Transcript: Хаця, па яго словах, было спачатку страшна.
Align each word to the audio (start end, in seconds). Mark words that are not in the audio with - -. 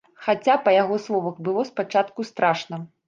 Хаця, 0.27 0.53
па 0.67 0.71
яго 0.75 0.97
словах, 1.03 1.37
было 1.49 1.67
спачатку 1.73 2.19
страшна. 2.33 2.85